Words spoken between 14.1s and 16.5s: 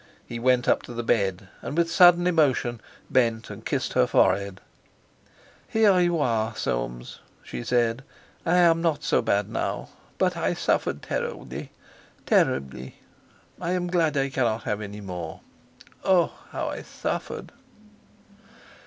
I cannot have any more. Oh!